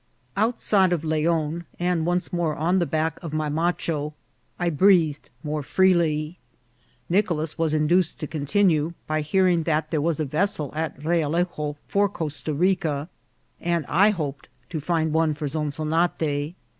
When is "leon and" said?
1.03-2.07